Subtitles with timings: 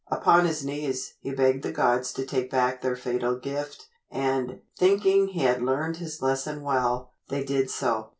[0.09, 5.27] Upon his knees, he begged the gods to take back their fatal gift, and, thinking
[5.27, 8.09] he had learned his lesson well, they did so.